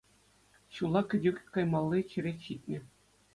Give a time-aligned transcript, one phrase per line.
[0.77, 2.79] Ҫулла кӗтӳ каймалли черет ҫитнӗ.